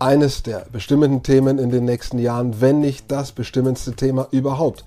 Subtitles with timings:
[0.00, 4.84] Eines der bestimmenden Themen in den nächsten Jahren, wenn nicht das bestimmendste Thema überhaupt,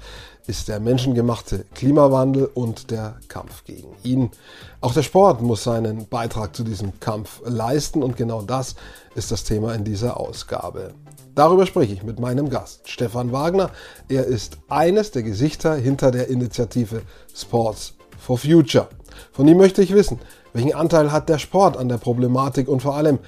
[0.48, 4.32] ist der menschengemachte Klimawandel und der Kampf gegen ihn.
[4.80, 8.76] Auch der Sport muss seinen Beitrag zu diesem Kampf leisten und genau das
[9.16, 10.94] ist das Thema in dieser Ausgabe.
[11.36, 13.70] Darüber spreche ich mit meinem Gast, Stefan Wagner.
[14.10, 17.02] Er ist eines der Gesichter hinter der Initiative
[17.34, 18.90] Sports for Future.
[19.32, 20.20] Von ihm möchte ich wissen,
[20.54, 23.20] welchen Anteil hat der Sport an der Problematik und vor allem,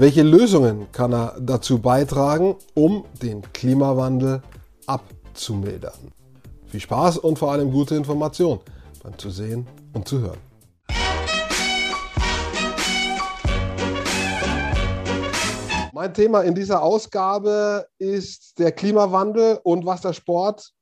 [0.00, 4.40] welche Lösungen kann er dazu beitragen, um den Klimawandel
[4.86, 6.10] abzumildern?
[6.68, 8.60] Viel Spaß und vor allem gute Information
[9.02, 10.38] beim Zusehen und Zuhören.
[15.92, 20.72] Mein Thema in dieser Ausgabe ist der Klimawandel und was der Sport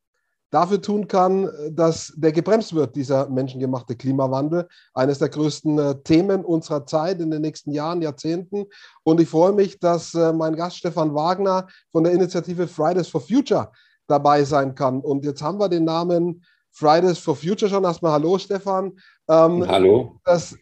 [0.51, 4.69] dafür tun kann, dass der gebremst wird, dieser menschengemachte Klimawandel.
[4.95, 8.65] Eines der größten äh, Themen unserer Zeit in den nächsten Jahren, Jahrzehnten.
[9.03, 13.21] Und ich freue mich, dass äh, mein Gast Stefan Wagner von der Initiative Fridays for
[13.21, 13.71] Future
[14.07, 15.01] dabei sein kann.
[15.01, 17.85] Und jetzt haben wir den Namen Fridays for Future schon.
[17.85, 18.93] Erstmal Hallo, Stefan.
[19.29, 20.19] Ähm, Hallo.
[20.25, 20.57] Das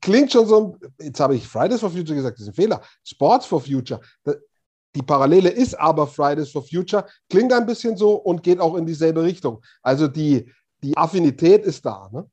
[0.00, 2.80] klingt schon so, jetzt habe ich Fridays for Future gesagt, das ist ein Fehler.
[3.04, 4.00] Sports for Future.
[4.98, 8.84] Die Parallele ist aber Fridays for Future, klingt ein bisschen so und geht auch in
[8.84, 9.62] dieselbe Richtung.
[9.80, 12.08] Also die, die Affinität ist da.
[12.12, 12.28] Ne?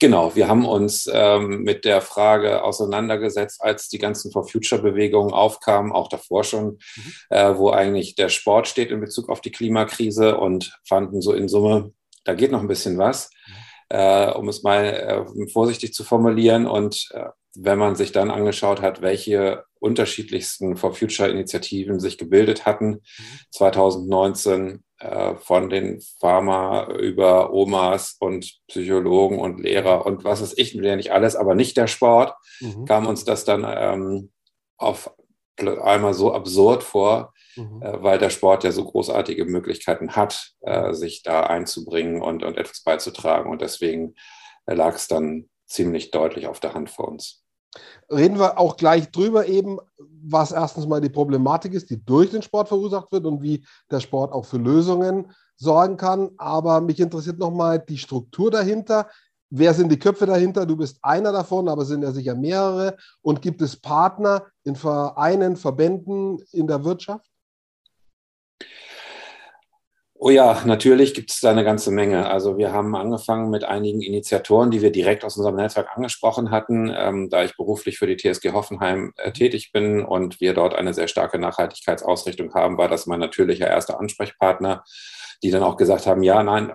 [0.00, 5.92] Genau, wir haben uns ähm, mit der Frage auseinandergesetzt, als die ganzen For Future-Bewegungen aufkamen,
[5.92, 7.12] auch davor schon, mhm.
[7.28, 11.46] äh, wo eigentlich der Sport steht in Bezug auf die Klimakrise und fanden so in
[11.46, 11.92] Summe,
[12.24, 13.54] da geht noch ein bisschen was, mhm.
[13.90, 16.66] äh, um es mal äh, vorsichtig zu formulieren.
[16.66, 22.90] Und äh, wenn man sich dann angeschaut hat, welche unterschiedlichsten For Future-Initiativen sich gebildet hatten,
[22.90, 23.38] mhm.
[23.50, 30.74] 2019 äh, von den Pharma über Omas und Psychologen und Lehrer und was ist ich,
[30.74, 32.84] ja nicht alles, aber nicht der Sport, mhm.
[32.84, 34.30] kam uns das dann ähm,
[34.76, 35.10] auf
[35.58, 37.82] einmal so absurd vor, mhm.
[37.82, 42.56] äh, weil der Sport ja so großartige Möglichkeiten hat, äh, sich da einzubringen und, und
[42.56, 43.50] etwas beizutragen.
[43.50, 44.14] Und deswegen
[44.66, 47.39] äh, lag es dann ziemlich deutlich auf der Hand für uns.
[48.10, 49.78] Reden wir auch gleich drüber eben,
[50.22, 54.00] was erstens mal die Problematik ist, die durch den Sport verursacht wird und wie der
[54.00, 56.30] Sport auch für Lösungen sorgen kann.
[56.36, 59.08] Aber mich interessiert nochmal die Struktur dahinter.
[59.50, 60.66] Wer sind die Köpfe dahinter?
[60.66, 62.96] Du bist einer davon, aber sind ja sicher mehrere.
[63.22, 67.29] Und gibt es Partner in Vereinen, Verbänden in der Wirtschaft?
[70.22, 72.28] Oh ja, natürlich gibt es da eine ganze Menge.
[72.28, 76.92] Also wir haben angefangen mit einigen Initiatoren, die wir direkt aus unserem Netzwerk angesprochen hatten,
[76.94, 80.92] ähm, da ich beruflich für die TSG Hoffenheim äh, tätig bin und wir dort eine
[80.92, 84.84] sehr starke Nachhaltigkeitsausrichtung haben, war das mein natürlicher erster Ansprechpartner,
[85.42, 86.74] die dann auch gesagt haben, ja, nein,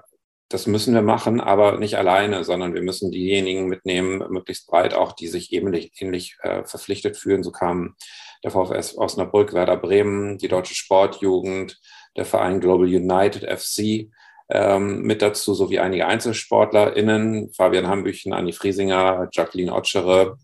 [0.49, 5.11] das müssen wir machen, aber nicht alleine, sondern wir müssen diejenigen mitnehmen, möglichst breit auch,
[5.11, 7.43] die sich ähnlich, ähnlich äh, verpflichtet fühlen.
[7.43, 7.95] So kamen
[8.45, 11.79] der VfS Osnabrück, Werder Bremen, die Deutsche Sportjugend,
[12.15, 14.11] der Verein Global United FC
[14.49, 20.37] ähm, mit dazu, sowie einige EinzelsportlerInnen, Fabian Hambüchen, Anni Friesinger, Jacqueline Otschere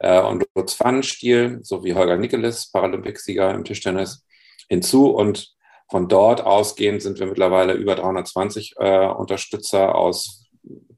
[0.00, 4.26] äh, und Lutz Pfannenstiel, sowie Holger Nikolis, Paralympicsieger im Tischtennis,
[4.68, 5.10] hinzu.
[5.10, 5.54] Und
[5.88, 10.48] von dort ausgehend sind wir mittlerweile über 320 äh, Unterstützer aus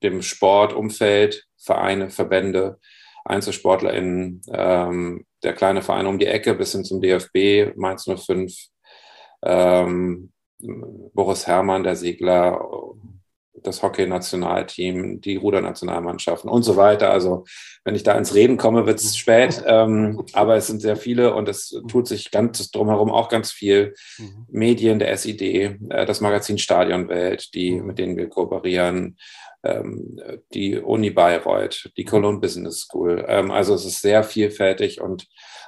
[0.03, 2.79] dem Sportumfeld, Vereine, Verbände,
[3.29, 8.55] EinzelsportlerInnen, ähm, der kleine Verein um die Ecke bis hin zum DFB, Mainz 05,
[9.45, 12.61] ähm, Boris Herrmann, der Segler,
[13.63, 17.11] das Hockey-Nationalteam, die Rudernationalmannschaften und so weiter.
[17.11, 17.45] Also
[17.85, 21.35] wenn ich da ins Reden komme, wird es spät, ähm, aber es sind sehr viele
[21.35, 23.95] und es tut sich ganz drumherum auch ganz viel.
[24.19, 24.47] Mhm.
[24.49, 27.87] Medien, der SID, äh, das Magazin Stadionwelt, die, mhm.
[27.87, 29.17] mit denen wir kooperieren,
[30.55, 33.25] die Uni Bayreuth, die Cologne Business School.
[33.29, 35.27] Ähm, also es ist sehr vielfältig und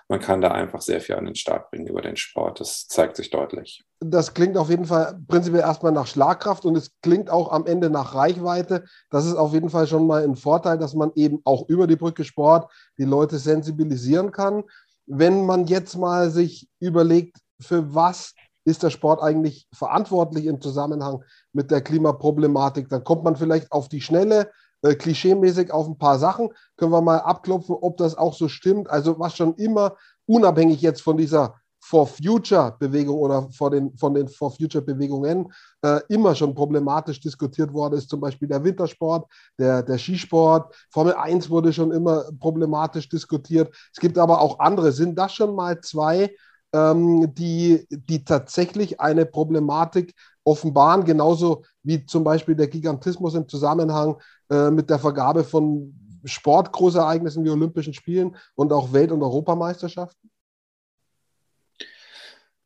[0.09, 2.61] man kann da einfach sehr viel an den Start bringen über den Sport.
[2.61, 3.85] Das zeigt sich deutlich.
[4.01, 7.91] Das klingt auf jeden Fall prinzipiell erstmal nach Schlagkraft und es klingt auch am Ende
[7.91, 8.85] nach Reichweite.
[9.11, 11.97] Das ist auf jeden Fall schon mal ein Vorteil, dass man eben auch über die
[11.97, 14.65] Brücke Sport die Leute sensibilisieren kann.
[15.07, 18.35] Wenn man jetzt mal sich überlegt, für was
[18.65, 21.23] ist der Sport eigentlich verantwortlich im Zusammenhang
[21.53, 24.51] mit der Klimaproblematik, dann kommt man vielleicht auf die Schnelle
[24.83, 26.51] äh, klischeemäßig auf ein paar Sachen.
[26.77, 28.89] Können wir mal abklopfen, ob das auch so stimmt.
[28.89, 29.97] Also was schon immer,
[30.27, 35.51] unabhängig jetzt von dieser For Future Bewegung oder vor den, von den For Future Bewegungen
[35.83, 41.15] äh, immer schon problematisch diskutiert worden ist, zum Beispiel der Wintersport, der, der Skisport, Formel
[41.15, 43.75] 1 wurde schon immer problematisch diskutiert.
[43.93, 44.93] Es gibt aber auch andere.
[44.93, 46.31] Sind das schon mal zwei,
[46.73, 50.15] ähm, die, die tatsächlich eine Problematik
[50.45, 54.17] offenbaren, genauso wie zum Beispiel der Gigantismus im Zusammenhang
[54.51, 55.95] äh, mit der Vergabe von
[56.25, 60.31] Sportgroßereignissen wie Olympischen Spielen und auch Welt- und Europameisterschaften?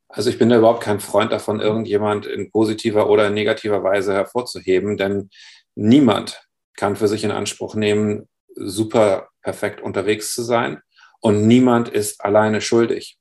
[0.08, 4.12] Also ich bin da überhaupt kein Freund davon, irgendjemand in positiver oder in negativer Weise
[4.12, 5.30] hervorzuheben, denn
[5.74, 6.40] niemand
[6.76, 10.80] kann für sich in Anspruch nehmen, super perfekt unterwegs zu sein
[11.20, 13.18] und niemand ist alleine schuldig,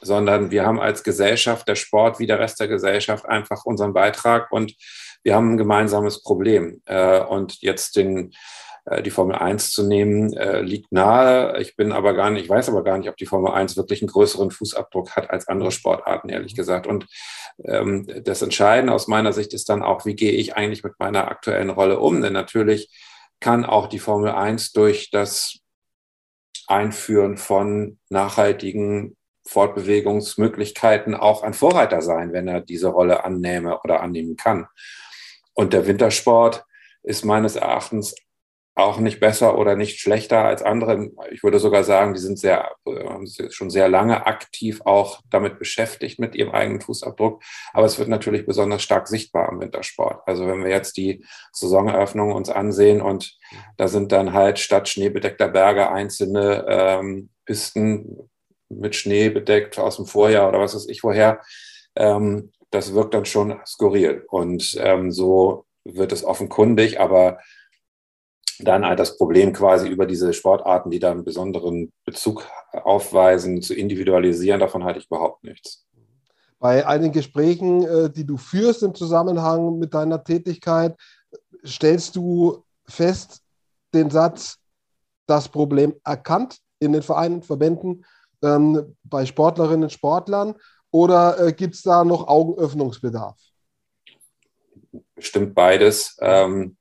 [0.00, 4.52] sondern wir haben als Gesellschaft, der Sport wie der Rest der Gesellschaft einfach unseren Beitrag
[4.52, 4.74] und
[5.22, 6.82] wir haben ein gemeinsames Problem.
[6.86, 8.32] Äh, und jetzt den
[8.86, 11.60] äh, die Formel 1 zu nehmen, äh, liegt nahe.
[11.60, 14.00] Ich bin aber gar nicht, ich weiß aber gar nicht, ob die Formel 1 wirklich
[14.00, 16.56] einen größeren Fußabdruck hat als andere Sportarten, ehrlich mhm.
[16.56, 16.86] gesagt.
[16.86, 17.06] Und
[17.64, 21.28] ähm, das Entscheidende aus meiner Sicht ist dann auch, wie gehe ich eigentlich mit meiner
[21.28, 22.22] aktuellen Rolle um?
[22.22, 22.96] Denn natürlich
[23.40, 25.58] kann auch die Formel 1 durch das
[26.68, 29.16] Einführen von nachhaltigen
[29.46, 34.66] Fortbewegungsmöglichkeiten auch ein Vorreiter sein, wenn er diese Rolle annehme oder annehmen kann.
[35.54, 36.64] Und der Wintersport
[37.02, 38.14] ist meines Erachtens
[38.76, 41.10] auch nicht besser oder nicht schlechter als andere.
[41.30, 42.72] Ich würde sogar sagen, die sind sehr,
[43.48, 47.42] schon sehr lange aktiv auch damit beschäftigt mit ihrem eigenen Fußabdruck.
[47.72, 50.20] Aber es wird natürlich besonders stark sichtbar im Wintersport.
[50.26, 53.38] Also wenn wir jetzt die Saisoneröffnung uns ansehen und
[53.78, 58.28] da sind dann halt statt schneebedeckter Berge einzelne ähm, Pisten
[58.68, 61.40] mit Schnee bedeckt aus dem Vorjahr oder was weiß ich woher.
[61.94, 64.24] Ähm, das wirkt dann schon skurril.
[64.28, 67.38] Und ähm, so wird es offenkundig, aber
[68.58, 73.74] dann halt das Problem quasi über diese Sportarten, die da einen besonderen Bezug aufweisen, zu
[73.74, 75.86] individualisieren, davon halte ich überhaupt nichts.
[76.58, 80.96] Bei einigen Gesprächen, äh, die du führst im Zusammenhang mit deiner Tätigkeit,
[81.64, 83.42] stellst du fest
[83.92, 84.58] den Satz,
[85.26, 88.04] das Problem erkannt in den Vereinen, Verbänden,
[88.46, 90.54] ähm, bei Sportlerinnen und Sportlern
[90.90, 93.36] oder äh, gibt es da noch Augenöffnungsbedarf?
[95.18, 96.16] Stimmt beides.
[96.20, 96.76] Ähm,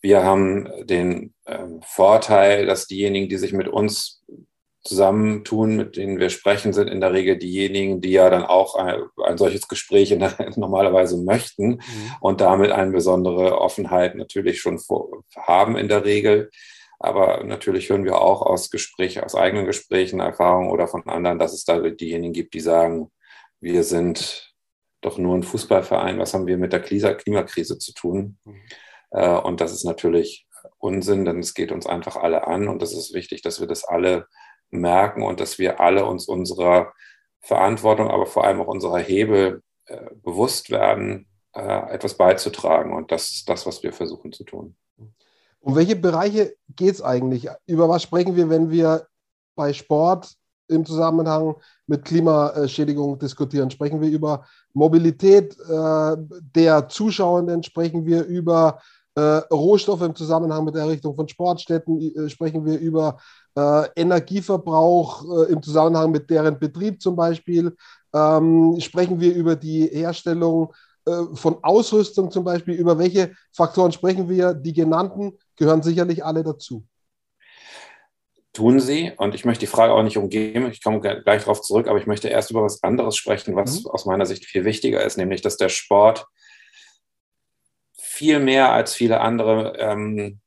[0.00, 4.24] wir haben den ähm, Vorteil, dass diejenigen, die sich mit uns
[4.84, 9.00] zusammentun, mit denen wir sprechen, sind in der Regel diejenigen, die ja dann auch ein,
[9.24, 10.16] ein solches Gespräch
[10.56, 11.80] normalerweise möchten mhm.
[12.20, 16.50] und damit eine besondere Offenheit natürlich schon vor, haben in der Regel.
[17.02, 21.52] Aber natürlich hören wir auch aus Gesprächen, aus eigenen Gesprächen, Erfahrungen oder von anderen, dass
[21.52, 23.10] es da diejenigen gibt, die sagen,
[23.60, 24.54] wir sind
[25.00, 28.38] doch nur ein Fußballverein, was haben wir mit der Klimakrise zu tun?
[28.44, 28.62] Mhm.
[29.10, 30.46] Äh, und das ist natürlich
[30.78, 33.82] Unsinn, denn es geht uns einfach alle an und es ist wichtig, dass wir das
[33.82, 34.26] alle
[34.70, 36.92] merken und dass wir alle uns unserer
[37.40, 42.94] Verantwortung, aber vor allem auch unserer Hebel äh, bewusst werden, äh, etwas beizutragen.
[42.94, 44.76] Und das ist das, was wir versuchen zu tun.
[45.62, 47.48] Um welche Bereiche geht es eigentlich?
[47.66, 49.06] Über was sprechen wir, wenn wir
[49.54, 50.34] bei Sport
[50.68, 51.54] im Zusammenhang
[51.86, 53.70] mit Klimaschädigung diskutieren?
[53.70, 57.62] Sprechen wir über Mobilität äh, der Zuschauenden?
[57.62, 58.80] Sprechen wir über
[59.14, 63.18] äh, Rohstoffe im Zusammenhang mit der Errichtung von Sportstätten, äh, sprechen wir über
[63.56, 67.76] äh, Energieverbrauch äh, im Zusammenhang mit deren Betrieb zum Beispiel,
[68.14, 70.72] ähm, sprechen wir über die Herstellung
[71.34, 74.54] von Ausrüstung zum Beispiel, über welche Faktoren sprechen wir?
[74.54, 76.84] Die genannten gehören sicherlich alle dazu.
[78.52, 79.12] Tun sie.
[79.16, 80.70] Und ich möchte die Frage auch nicht umgehen.
[80.70, 83.90] Ich komme gleich darauf zurück, aber ich möchte erst über was anderes sprechen, was mhm.
[83.90, 86.26] aus meiner Sicht viel wichtiger ist, nämlich dass der Sport
[87.94, 90.41] viel mehr als viele andere ähm,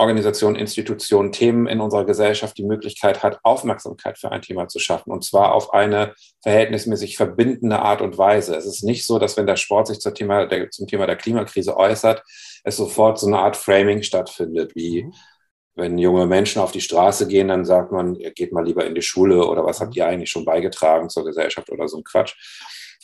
[0.00, 5.12] Organisationen, Institutionen, Themen in unserer Gesellschaft die Möglichkeit hat, Aufmerksamkeit für ein Thema zu schaffen.
[5.12, 8.56] Und zwar auf eine verhältnismäßig verbindende Art und Weise.
[8.56, 11.16] Es ist nicht so, dass wenn der Sport sich zum Thema der, zum Thema der
[11.16, 12.22] Klimakrise äußert,
[12.64, 15.12] es sofort so eine Art Framing stattfindet, wie mhm.
[15.74, 18.94] wenn junge Menschen auf die Straße gehen, dann sagt man, ihr geht mal lieber in
[18.94, 22.34] die Schule oder was habt ihr eigentlich schon beigetragen zur Gesellschaft oder so ein Quatsch.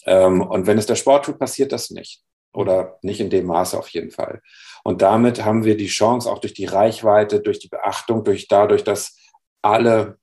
[0.06, 2.25] Ähm, und wenn es der Sport tut, passiert das nicht
[2.56, 4.40] oder nicht in dem Maße auf jeden Fall.
[4.82, 8.82] Und damit haben wir die Chance, auch durch die Reichweite, durch die Beachtung, durch dadurch,
[8.82, 9.16] dass
[9.62, 10.18] alle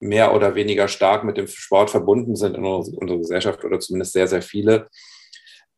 [0.00, 4.26] mehr oder weniger stark mit dem Sport verbunden sind in unserer Gesellschaft oder zumindest sehr,
[4.26, 4.88] sehr viele,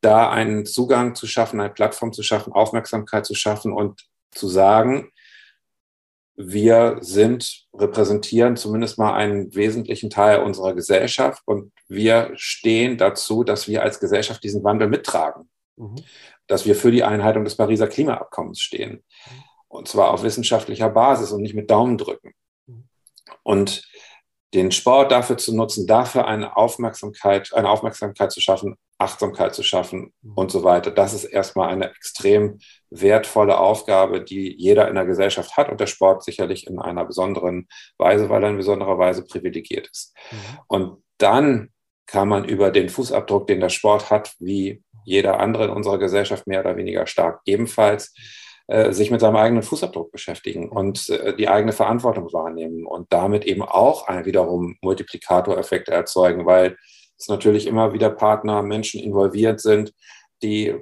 [0.00, 5.10] da einen Zugang zu schaffen, eine Plattform zu schaffen, Aufmerksamkeit zu schaffen und zu sagen,
[6.36, 13.68] wir sind, repräsentieren zumindest mal einen wesentlichen Teil unserer Gesellschaft und wir stehen dazu, dass
[13.68, 15.48] wir als Gesellschaft diesen Wandel mittragen.
[15.76, 15.96] Mhm.
[16.46, 19.04] Dass wir für die Einhaltung des Pariser Klimaabkommens stehen.
[19.68, 22.32] Und zwar auf wissenschaftlicher Basis und nicht mit Daumen drücken.
[22.66, 22.88] Mhm.
[23.42, 23.82] Und
[24.54, 30.12] den Sport dafür zu nutzen, dafür eine Aufmerksamkeit, eine Aufmerksamkeit zu schaffen, Achtsamkeit zu schaffen
[30.22, 30.34] mhm.
[30.34, 30.92] und so weiter.
[30.92, 35.88] Das ist erstmal eine extrem wertvolle Aufgabe, die jeder in der Gesellschaft hat und der
[35.88, 37.66] Sport sicherlich in einer besonderen
[37.98, 40.14] Weise, weil er in besonderer Weise privilegiert ist.
[40.30, 40.58] Mhm.
[40.68, 41.70] Und dann
[42.06, 46.46] kann man über den Fußabdruck, den der Sport hat, wie jeder andere in unserer Gesellschaft
[46.46, 48.14] mehr oder weniger stark ebenfalls
[48.66, 53.44] äh, sich mit seinem eigenen Fußabdruck beschäftigen und äh, die eigene Verantwortung wahrnehmen und damit
[53.44, 56.78] eben auch ein, wiederum Multiplikatoreffekte erzeugen, weil
[57.18, 59.92] es natürlich immer wieder Partner, Menschen involviert sind,
[60.42, 60.74] die,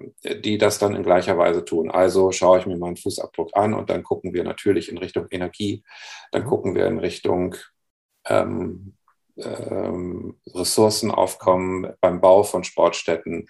[0.45, 1.91] die das dann in gleicher Weise tun.
[1.91, 5.83] Also schaue ich mir meinen Fußabdruck an und dann gucken wir natürlich in Richtung Energie,
[6.31, 7.57] dann gucken wir in Richtung
[8.27, 8.95] ähm,
[9.37, 13.49] ähm, Ressourcenaufkommen beim Bau von Sportstätten,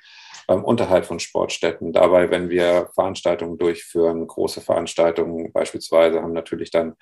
[0.52, 1.92] beim Unterhalt von Sportstätten.
[1.92, 6.94] Dabei, wenn wir Veranstaltungen durchführen, große Veranstaltungen beispielsweise, haben natürlich dann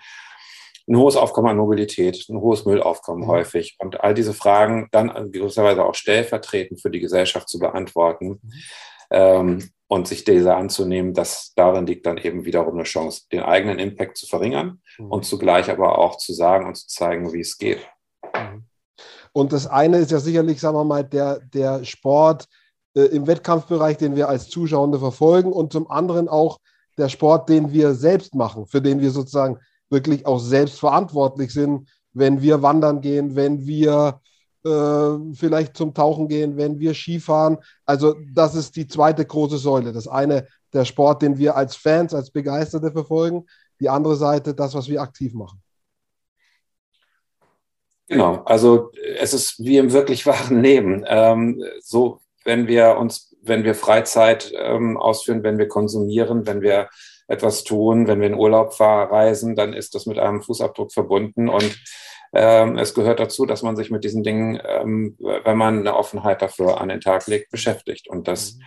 [0.89, 3.29] ein hohes Aufkommen an Mobilität, ein hohes Müllaufkommen mhm.
[3.29, 3.77] häufig.
[3.79, 8.53] Und all diese Fragen dann gewisserweise auch stellvertretend für die Gesellschaft zu beantworten mhm.
[9.11, 13.81] ähm, und sich dieser anzunehmen, dass darin liegt dann eben wiederum eine Chance, den eigenen
[13.81, 15.11] Impact zu verringern mhm.
[15.11, 17.81] und zugleich aber auch zu sagen und zu zeigen, wie es geht.
[18.35, 18.65] Mhm.
[19.33, 22.47] Und das eine ist ja sicherlich, sagen wir mal, der, der Sport
[22.95, 26.59] äh, im Wettkampfbereich, den wir als Zuschauer verfolgen und zum anderen auch
[26.99, 31.89] der Sport, den wir selbst machen, für den wir sozusagen wirklich auch selbst verantwortlich sind,
[32.13, 34.21] wenn wir wandern gehen, wenn wir
[34.65, 37.59] äh, vielleicht zum Tauchen gehen, wenn wir Skifahren.
[37.87, 39.93] Also das ist die zweite große Säule.
[39.93, 43.47] Das eine der Sport, den wir als Fans, als Begeisterte verfolgen.
[43.81, 45.63] Die andere Seite das, was wir aktiv machen.
[48.09, 51.05] Genau, also es ist wie im wirklich wahren Leben.
[51.07, 56.89] Ähm, so, wenn wir uns, wenn wir Freizeit ähm, ausführen, wenn wir konsumieren, wenn wir
[57.29, 61.79] etwas tun, wenn wir in Urlaub reisen, dann ist das mit einem Fußabdruck verbunden und
[62.33, 66.43] ähm, es gehört dazu, dass man sich mit diesen Dingen, ähm, wenn man eine Offenheit
[66.43, 68.09] dafür an den Tag legt, beschäftigt.
[68.09, 68.63] Und das, mhm.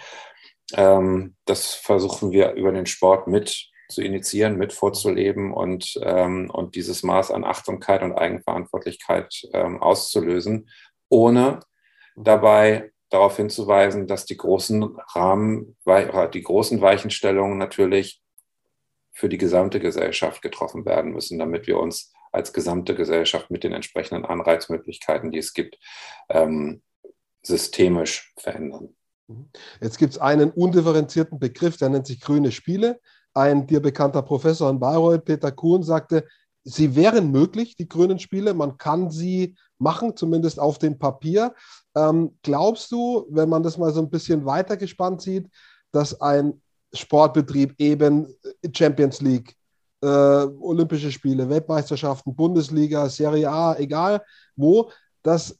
[0.76, 6.76] ähm, das versuchen wir über den Sport mit zu initiieren, mit vorzuleben und, ähm, und
[6.76, 10.70] dieses Maß an Achtsamkeit und Eigenverantwortlichkeit ähm, auszulösen,
[11.10, 11.60] ohne
[12.16, 15.78] dabei darauf hinzuweisen, dass die großen Rahmen,
[16.34, 18.22] die großen Weichenstellungen natürlich
[19.12, 23.74] für die gesamte Gesellschaft getroffen werden müssen, damit wir uns als gesamte Gesellschaft mit den
[23.74, 25.78] entsprechenden Anreizmöglichkeiten, die es gibt,
[26.30, 26.82] ähm,
[27.44, 28.96] systemisch verändern.
[29.80, 33.00] Jetzt gibt es einen undifferenzierten Begriff, der nennt sich grüne Spiele
[33.34, 36.26] ein dir bekannter Professor in Bayreuth, Peter Kuhn, sagte,
[36.64, 38.54] sie wären möglich, die grünen Spiele.
[38.54, 41.54] Man kann sie machen, zumindest auf dem Papier.
[41.96, 45.48] Ähm, glaubst du, wenn man das mal so ein bisschen weiter gespannt sieht,
[45.92, 46.62] dass ein
[46.94, 48.28] Sportbetrieb eben
[48.76, 49.56] Champions League,
[50.02, 54.24] äh, Olympische Spiele, Weltmeisterschaften, Bundesliga, Serie A, egal
[54.56, 54.90] wo,
[55.24, 55.58] dass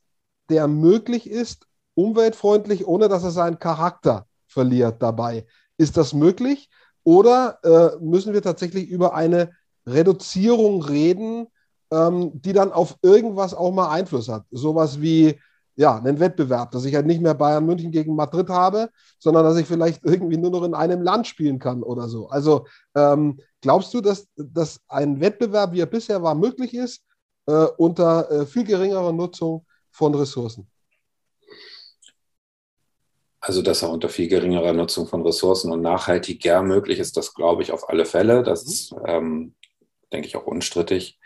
[0.50, 5.46] der möglich ist, umweltfreundlich, ohne dass er seinen Charakter verliert dabei.
[5.78, 6.70] Ist das möglich?
[7.04, 9.52] Oder äh, müssen wir tatsächlich über eine
[9.86, 11.48] Reduzierung reden,
[11.92, 14.46] ähm, die dann auf irgendwas auch mal Einfluss hat?
[14.52, 15.40] Sowas wie
[15.76, 18.90] ja, einen Wettbewerb, dass ich halt nicht mehr Bayern München gegen Madrid habe,
[19.20, 22.28] sondern dass ich vielleicht irgendwie nur noch in einem Land spielen kann oder so.
[22.28, 22.66] Also
[22.96, 27.04] ähm, glaubst du, dass, dass ein Wettbewerb, wie er bisher war, möglich ist,
[27.48, 30.68] äh, unter äh, viel geringerer Nutzung von Ressourcen?
[33.46, 37.62] Also, dass er unter viel geringerer Nutzung von Ressourcen und nachhaltiger möglich ist, das glaube
[37.62, 38.42] ich auf alle Fälle.
[38.42, 39.54] Das ist, ähm,
[40.14, 41.20] denke ich, auch unstrittig.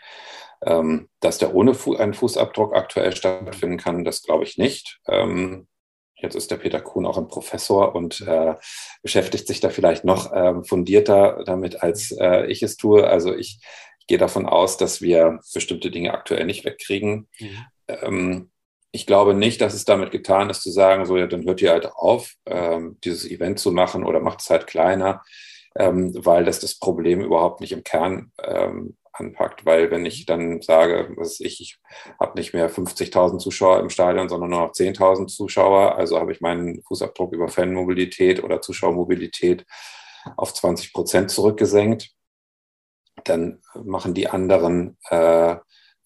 [0.64, 4.98] Ähm, dass der ohne Fu einen Fußabdruck aktuell stattfinden kann, das glaube ich nicht.
[5.06, 5.68] Ähm,
[6.16, 8.54] jetzt ist der Peter Kuhn auch ein Professor und äh,
[9.02, 13.06] beschäftigt sich da vielleicht noch äh, fundierter damit, als äh, ich es tue.
[13.06, 13.60] Also ich,
[14.00, 17.28] ich, gehe davon aus, dass wir bestimmte Dinge aktuell nicht wegkriegen.
[17.38, 17.66] Mhm.
[17.88, 18.50] Ähm,
[18.90, 21.70] ich glaube nicht, dass es damit getan ist, zu sagen, so, ja, dann hört ihr
[21.70, 25.22] halt auf, ähm, dieses Event zu machen oder macht es halt kleiner,
[25.76, 29.66] ähm, weil das das Problem überhaupt nicht im Kern ähm, anpackt.
[29.66, 31.78] Weil wenn ich dann sage, was ich, ich
[32.20, 36.40] habe nicht mehr 50.000 Zuschauer im Stadion, sondern nur noch 10.000 Zuschauer, also habe ich
[36.40, 39.66] meinen Fußabdruck über Fanmobilität oder Zuschauermobilität
[40.36, 42.10] auf 20 Prozent zurückgesenkt,
[43.24, 45.56] dann machen die anderen äh,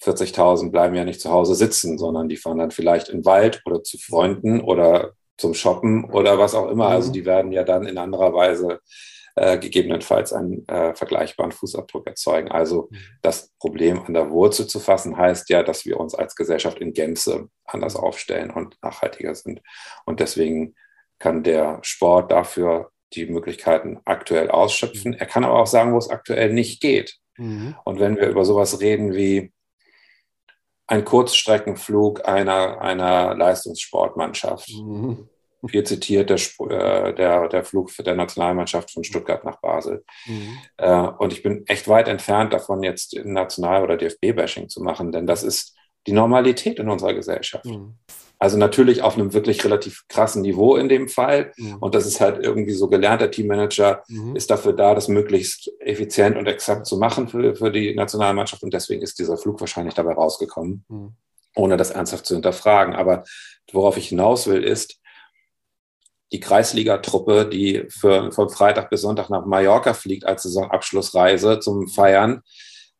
[0.03, 3.63] 40.000 bleiben ja nicht zu Hause sitzen, sondern die fahren dann vielleicht in den Wald
[3.65, 6.89] oder zu Freunden oder zum Shoppen oder was auch immer.
[6.89, 7.13] Also mhm.
[7.13, 8.81] die werden ja dann in anderer Weise
[9.35, 12.51] äh, gegebenenfalls einen äh, vergleichbaren Fußabdruck erzeugen.
[12.51, 12.99] Also mhm.
[13.23, 16.93] das Problem an der Wurzel zu fassen, heißt ja, dass wir uns als Gesellschaft in
[16.93, 19.61] Gänze anders aufstellen und nachhaltiger sind.
[20.05, 20.75] Und deswegen
[21.19, 25.13] kann der Sport dafür die Möglichkeiten aktuell ausschöpfen.
[25.13, 25.19] Mhm.
[25.19, 27.19] Er kann aber auch sagen, wo es aktuell nicht geht.
[27.37, 27.77] Mhm.
[27.85, 29.53] Und wenn wir über sowas reden wie
[30.87, 34.69] ein Kurzstreckenflug einer, einer Leistungssportmannschaft.
[34.71, 35.29] Mhm.
[35.69, 36.39] Viel zitiert der,
[36.71, 40.05] äh, der, der Flug der Nationalmannschaft von Stuttgart nach Basel.
[40.27, 40.59] Mhm.
[40.77, 45.27] Äh, und ich bin echt weit entfernt davon, jetzt National- oder DFB-Bashing zu machen, denn
[45.27, 45.77] das ist
[46.07, 47.65] die Normalität in unserer Gesellschaft.
[47.65, 47.95] Mhm.
[48.43, 51.53] Also natürlich auf einem wirklich relativ krassen Niveau in dem Fall.
[51.57, 51.77] Mhm.
[51.77, 53.21] Und das ist halt irgendwie so gelernt.
[53.21, 54.35] Der Teammanager mhm.
[54.35, 58.65] ist dafür da, das möglichst effizient und exakt zu machen für, für die Nationalmannschaft.
[58.65, 61.13] Und deswegen ist dieser Flug wahrscheinlich dabei rausgekommen, mhm.
[61.55, 62.97] ohne das ernsthaft zu hinterfragen.
[62.97, 63.23] Aber
[63.71, 64.99] worauf ich hinaus will, ist,
[66.33, 72.43] die Kreisligatruppe, die für, von Freitag bis Sonntag nach Mallorca fliegt als Saisonabschlussreise zum Feiern,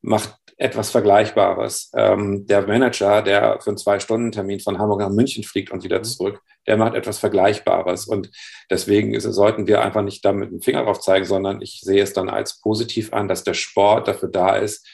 [0.03, 1.91] macht etwas Vergleichbares.
[1.97, 6.05] Ähm, der Manager, der für einen Zwei-Stunden-Termin von Hamburg nach München fliegt und wieder mhm.
[6.05, 8.07] zurück, der macht etwas Vergleichbares.
[8.07, 8.31] Und
[8.71, 12.03] deswegen ist, sollten wir einfach nicht da mit dem Finger drauf zeigen, sondern ich sehe
[12.03, 14.87] es dann als positiv an, dass der Sport dafür da ist,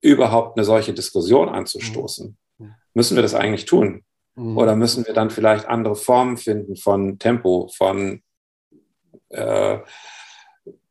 [0.00, 2.38] überhaupt eine solche Diskussion anzustoßen.
[2.58, 2.74] Mhm.
[2.94, 4.04] Müssen wir das eigentlich tun?
[4.36, 8.22] Oder müssen wir dann vielleicht andere Formen finden von Tempo, von
[9.28, 9.78] äh,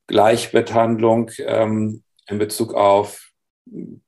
[0.08, 3.31] Gleichbehandlung ähm, in Bezug auf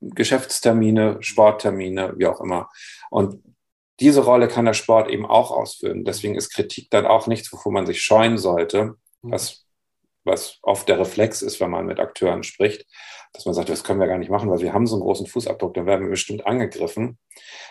[0.01, 2.69] Geschäftstermine, Sporttermine, wie auch immer.
[3.09, 3.43] Und
[3.99, 6.03] diese Rolle kann der Sport eben auch ausführen.
[6.03, 9.31] Deswegen ist Kritik dann auch nichts, wovor man sich scheuen sollte, mhm.
[9.31, 9.67] was,
[10.23, 12.87] was oft der Reflex ist, wenn man mit Akteuren spricht,
[13.33, 15.27] dass man sagt, das können wir gar nicht machen, weil wir haben so einen großen
[15.27, 17.19] Fußabdruck, dann werden wir bestimmt angegriffen.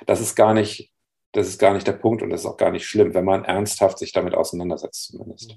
[0.07, 0.93] Das ist gar nicht,
[1.33, 3.45] das ist gar nicht der Punkt und das ist auch gar nicht schlimm, wenn man
[3.45, 5.55] ernsthaft sich damit auseinandersetzt zumindest.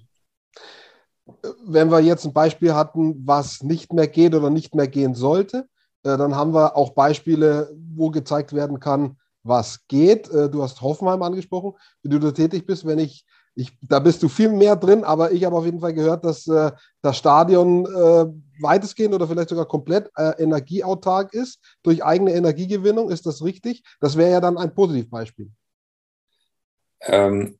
[1.66, 5.68] Wenn wir jetzt ein Beispiel hatten, was nicht mehr geht oder nicht mehr gehen sollte,
[6.04, 10.30] äh, dann haben wir auch Beispiele, wo gezeigt werden kann, was geht.
[10.30, 12.86] Äh, du hast Hoffenheim angesprochen, wie du da tätig bist.
[12.86, 13.26] Wenn ich,
[13.56, 16.48] ich, da bist du viel mehr drin, aber ich habe auf jeden Fall gehört, dass
[16.48, 17.86] äh, das Stadion
[18.60, 23.10] weitestgehend oder vielleicht sogar komplett energieautark ist durch eigene Energiegewinnung.
[23.10, 23.84] Ist das richtig?
[24.00, 25.52] Das wäre ja dann ein Positivbeispiel.
[27.06, 27.58] Ähm,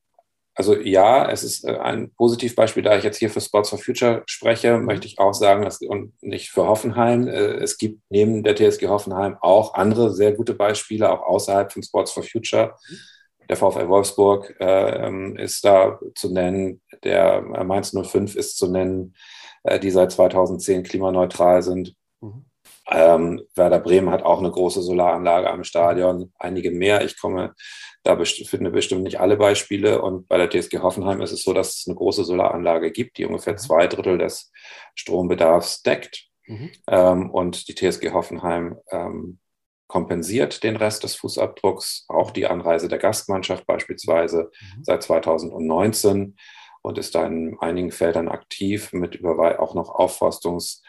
[0.56, 4.24] also ja, es ist äh, ein Positivbeispiel, da ich jetzt hier für Sports for Future
[4.28, 4.86] spreche, mhm.
[4.86, 7.28] möchte ich auch sagen, dass, und nicht für Hoffenheim.
[7.28, 11.82] Äh, es gibt neben der TSG Hoffenheim auch andere sehr gute Beispiele, auch außerhalb von
[11.82, 12.76] Sports for Future.
[12.90, 12.98] Mhm.
[13.50, 19.16] Der VfL Wolfsburg äh, ist da zu nennen, der Mainz 05 ist zu nennen,
[19.64, 21.96] äh, die seit 2010 klimaneutral sind.
[22.22, 22.46] Mhm.
[22.90, 27.04] Ähm, Werder Bremen hat auch eine große Solaranlage am Stadion, einige mehr.
[27.04, 27.54] Ich komme
[28.04, 30.02] da best finde bestimmt nicht alle Beispiele.
[30.02, 33.26] Und bei der TSG Hoffenheim ist es so, dass es eine große Solaranlage gibt, die
[33.26, 33.58] ungefähr mhm.
[33.58, 34.52] zwei Drittel des
[34.96, 36.28] Strombedarfs deckt.
[36.46, 36.72] Mhm.
[36.88, 39.40] Ähm, und die TSG Hoffenheim ähm,
[39.88, 44.84] kompensiert den Rest des Fußabdrucks, auch die Anreise der Gastmannschaft beispielsweise mhm.
[44.84, 46.36] seit 2019
[46.82, 50.82] und ist da in einigen Feldern aktiv mit über auch noch Aufforstungs-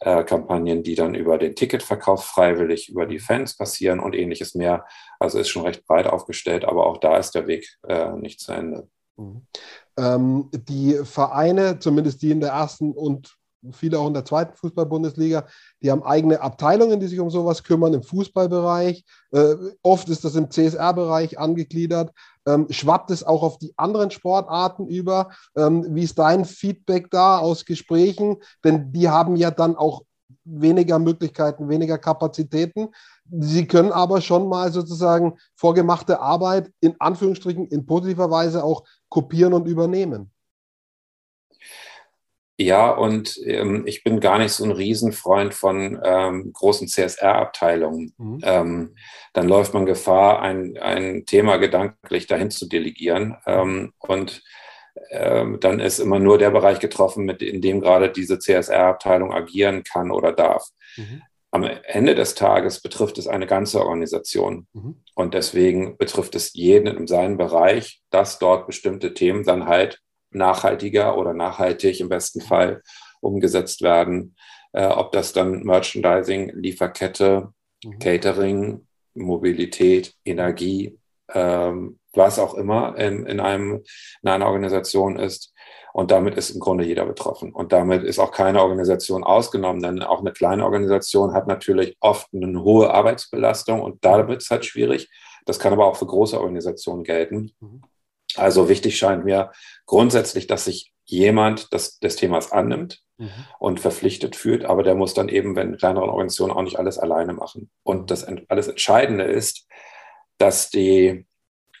[0.00, 4.86] äh, Kampagnen, die dann über den Ticketverkauf freiwillig über die Fans passieren und ähnliches mehr.
[5.18, 8.52] Also ist schon recht breit aufgestellt, aber auch da ist der Weg äh, nicht zu
[8.52, 8.88] Ende.
[9.16, 9.46] Mhm.
[9.98, 13.36] Ähm, die Vereine, zumindest die in der ersten und
[13.72, 15.46] viele auch in der zweiten Fußball-Bundesliga,
[15.82, 19.04] die haben eigene Abteilungen, die sich um sowas kümmern, im Fußballbereich.
[19.32, 22.12] Äh, oft ist das im CSR-Bereich angegliedert.
[22.46, 25.30] Ähm, schwappt es auch auf die anderen Sportarten über?
[25.56, 28.36] Ähm, wie ist dein Feedback da aus Gesprächen?
[28.64, 30.02] Denn die haben ja dann auch
[30.44, 32.88] weniger Möglichkeiten, weniger Kapazitäten.
[33.30, 39.52] Sie können aber schon mal sozusagen vorgemachte Arbeit in Anführungsstrichen in positiver Weise auch kopieren
[39.52, 40.30] und übernehmen.
[42.58, 48.14] Ja, und ähm, ich bin gar nicht so ein Riesenfreund von ähm, großen CSR-Abteilungen.
[48.16, 48.40] Mhm.
[48.42, 48.94] Ähm,
[49.34, 53.36] dann läuft man Gefahr, ein, ein Thema gedanklich dahin zu delegieren.
[53.46, 54.42] Ähm, und
[55.10, 59.82] ähm, dann ist immer nur der Bereich getroffen, mit, in dem gerade diese CSR-Abteilung agieren
[59.84, 60.66] kann oder darf.
[60.96, 61.22] Mhm.
[61.50, 64.66] Am Ende des Tages betrifft es eine ganze Organisation.
[64.72, 65.02] Mhm.
[65.14, 71.16] Und deswegen betrifft es jeden in seinem Bereich, dass dort bestimmte Themen dann halt nachhaltiger
[71.18, 72.82] oder nachhaltig im besten Fall
[73.20, 74.36] umgesetzt werden.
[74.72, 77.52] Äh, ob das dann Merchandising, Lieferkette,
[77.84, 77.98] mhm.
[77.98, 80.98] Catering, Mobilität, Energie,
[81.32, 83.82] ähm, was auch immer in, in, einem,
[84.22, 85.52] in einer Organisation ist.
[85.92, 87.54] Und damit ist im Grunde jeder betroffen.
[87.54, 92.28] Und damit ist auch keine Organisation ausgenommen, denn auch eine kleine Organisation hat natürlich oft
[92.34, 95.08] eine hohe Arbeitsbelastung und da wird es halt schwierig.
[95.46, 97.52] Das kann aber auch für große Organisationen gelten.
[97.60, 97.82] Mhm.
[98.36, 99.52] Also wichtig scheint mir
[99.86, 103.30] grundsätzlich, dass sich jemand das, des Themas annimmt mhm.
[103.58, 107.32] und verpflichtet fühlt, aber der muss dann eben, wenn kleinere Organisationen auch nicht alles alleine
[107.32, 107.70] machen.
[107.82, 109.66] Und das alles Entscheidende ist,
[110.38, 111.26] dass die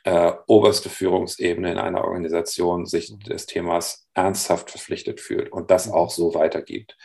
[0.04, 3.20] äh, oberste Führungsebene in einer Organisation sich mhm.
[3.20, 5.94] des Themas ernsthaft verpflichtet fühlt und das mhm.
[5.94, 6.96] auch so weitergibt.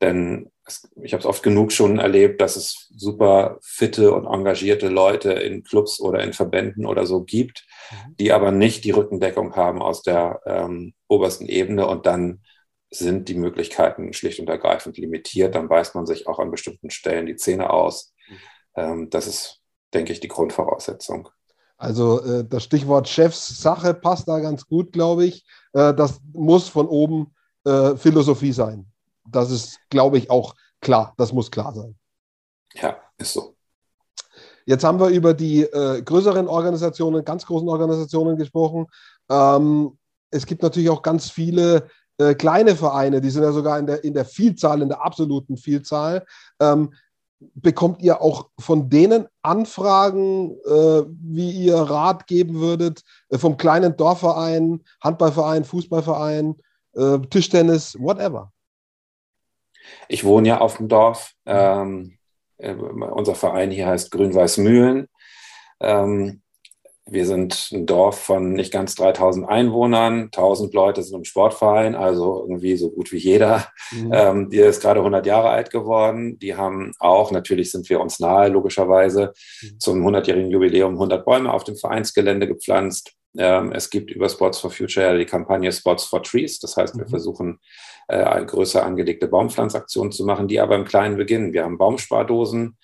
[0.00, 4.88] Denn es, ich habe es oft genug schon erlebt, dass es super fitte und engagierte
[4.88, 7.66] Leute in Clubs oder in Verbänden oder so gibt.
[8.18, 12.42] Die aber nicht die Rückendeckung haben aus der ähm, obersten Ebene und dann
[12.90, 15.54] sind die Möglichkeiten schlicht und ergreifend limitiert.
[15.54, 18.14] Dann beißt man sich auch an bestimmten Stellen die Zähne aus.
[18.28, 18.36] Mhm.
[18.76, 19.60] Ähm, das ist,
[19.92, 21.28] denke ich, die Grundvoraussetzung.
[21.76, 25.44] Also äh, das Stichwort Chefsache passt da ganz gut, glaube ich.
[25.72, 28.90] Äh, das muss von oben äh, Philosophie sein.
[29.26, 31.14] Das ist, glaube ich, auch klar.
[31.18, 31.96] Das muss klar sein.
[32.74, 33.57] Ja, ist so.
[34.68, 38.86] Jetzt haben wir über die äh, größeren Organisationen, ganz großen Organisationen gesprochen.
[39.30, 39.96] Ähm,
[40.30, 44.04] es gibt natürlich auch ganz viele äh, kleine Vereine, die sind ja sogar in der,
[44.04, 46.26] in der Vielzahl, in der absoluten Vielzahl.
[46.60, 46.92] Ähm,
[47.54, 53.96] bekommt ihr auch von denen Anfragen, äh, wie ihr Rat geben würdet, äh, vom kleinen
[53.96, 56.56] Dorfverein, Handballverein, Fußballverein,
[56.92, 58.52] äh, Tischtennis, whatever?
[60.08, 61.32] Ich wohne ja auf dem Dorf.
[61.46, 62.17] Ähm, äh,
[62.58, 65.08] unser Verein hier heißt Grün-Weiß Mühlen.
[65.80, 66.42] Ähm,
[67.10, 70.24] wir sind ein Dorf von nicht ganz 3000 Einwohnern.
[70.24, 73.66] 1000 Leute sind im Sportverein, also irgendwie so gut wie jeder.
[73.90, 74.10] Mhm.
[74.12, 76.38] Ähm, die ist gerade 100 Jahre alt geworden.
[76.38, 79.80] Die haben auch, natürlich sind wir uns nahe, logischerweise, mhm.
[79.80, 83.14] zum 100-jährigen Jubiläum 100 Bäume auf dem Vereinsgelände gepflanzt.
[83.38, 86.58] Ähm, es gibt über Sports for Future ja die Kampagne Sports for Trees.
[86.58, 87.10] Das heißt, wir mhm.
[87.10, 87.60] versuchen,
[88.08, 91.52] äh, größer angelegte Baumpflanzaktionen zu machen, die aber im Kleinen beginnen.
[91.52, 92.76] Wir haben Baumspardosen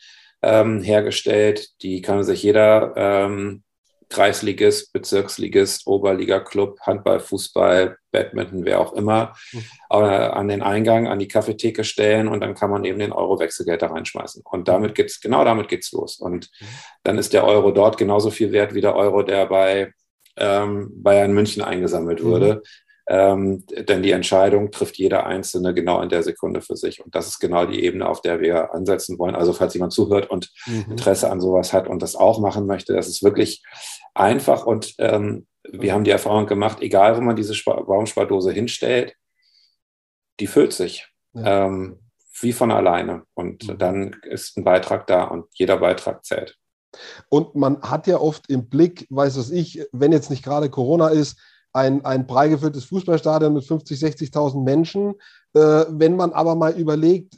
[0.43, 1.71] ähm, hergestellt.
[1.83, 3.65] Die kann sich jeder ähm,
[4.11, 9.65] Kreisligist, Bezirksligist, Oberliga-Club, Handball, Fußball, Badminton, wer auch immer, mhm.
[9.91, 13.83] äh, an den Eingang, an die Kaffeetheke stellen und dann kann man eben den Euro-Wechselgeld
[13.83, 14.43] da reinschmeißen.
[14.45, 16.19] Und damit geht's, genau damit geht's los.
[16.19, 16.67] Und mhm.
[17.03, 19.93] dann ist der Euro dort genauso viel wert wie der Euro, der bei
[20.37, 22.27] ähm, Bayern München eingesammelt mhm.
[22.27, 22.63] wurde.
[23.07, 27.05] Ähm, denn die Entscheidung trifft jeder Einzelne genau in der Sekunde für sich.
[27.05, 29.35] Und das ist genau die Ebene, auf der wir ansetzen wollen.
[29.35, 30.87] Also falls jemand zuhört und mhm.
[30.93, 33.63] Interesse an sowas hat und das auch machen möchte, das ist wirklich
[34.15, 34.65] einfach.
[34.65, 39.15] Und ähm, wir haben die Erfahrung gemacht, egal wo man diese Baumspardose hinstellt,
[40.41, 41.07] die füllt sich.
[41.35, 41.67] Ja.
[41.67, 41.99] Ähm,
[42.41, 43.25] wie von alleine.
[43.35, 43.79] Und mhm.
[43.79, 46.59] dann ist ein Beitrag da und jeder Beitrag zählt.
[47.29, 51.09] Und man hat ja oft im Blick, weiß was ich, wenn jetzt nicht gerade Corona
[51.09, 51.39] ist,
[51.75, 55.15] ein, ein prall gefülltes Fußballstadion mit 50, 60.000 Menschen.
[55.55, 57.37] Äh, wenn man aber mal überlegt,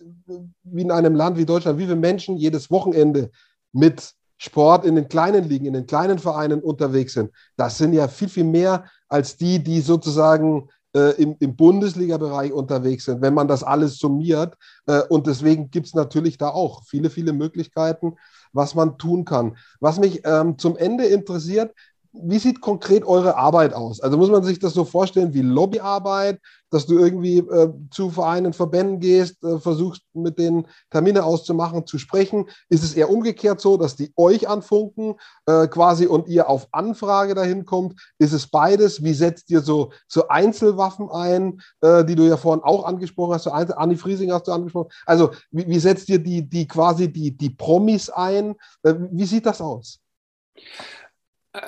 [0.63, 3.31] wie in einem Land wie Deutschland, wie viele Menschen jedes Wochenende
[3.73, 8.09] mit Sport in den kleinen Ligen, in den kleinen Vereinen unterwegs sind, das sind ja
[8.09, 13.49] viel, viel mehr als die, die sozusagen äh, im, im Bundesliga-Bereich unterwegs sind, wenn man
[13.49, 14.57] das alles summiert.
[14.87, 18.17] Äh, und deswegen gibt es natürlich da auch viele, viele Möglichkeiten,
[18.53, 19.59] was man tun kann.
[19.79, 21.75] Was mich ähm, zum Ende interessiert,
[22.23, 24.01] wie sieht konkret eure Arbeit aus?
[24.01, 28.53] Also muss man sich das so vorstellen wie Lobbyarbeit, dass du irgendwie äh, zu Vereinen,
[28.53, 32.47] Verbänden gehst, äh, versuchst mit denen Termine auszumachen, zu sprechen?
[32.69, 35.15] Ist es eher umgekehrt so, dass die euch anfunken
[35.47, 38.01] äh, quasi und ihr auf Anfrage dahin kommt?
[38.19, 39.03] Ist es beides?
[39.03, 43.45] Wie setzt ihr so, so Einzelwaffen ein, äh, die du ja vorhin auch angesprochen hast?
[43.45, 44.91] So Anni Friesing hast du angesprochen.
[45.07, 48.57] Also wie, wie setzt ihr die, die quasi die, die Promis ein?
[48.83, 50.01] Äh, wie sieht das aus?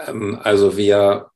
[0.07, 1.31] Ähm, also wir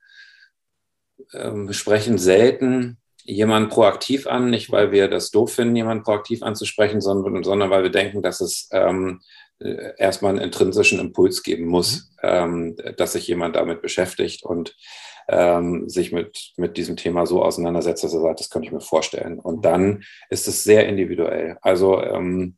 [1.32, 7.00] ähm, sprechen selten jemanden proaktiv an, nicht weil wir das doof finden, jemanden proaktiv anzusprechen,
[7.00, 9.20] sondern, sondern weil wir denken, dass es ähm,
[9.60, 12.28] äh, erstmal einen intrinsischen Impuls geben muss, mhm.
[12.28, 14.76] ähm, dass sich jemand damit beschäftigt und
[15.28, 18.80] ähm, sich mit, mit diesem Thema so auseinandersetzt, dass er sagt, das könnte ich mir
[18.80, 19.38] vorstellen.
[19.38, 21.58] Und dann ist es sehr individuell.
[21.62, 22.56] Also ähm,